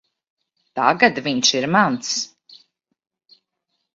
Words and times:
Tagad 0.79 1.19
viņš 1.27 1.51
ir 1.59 1.67
mans. 1.75 2.15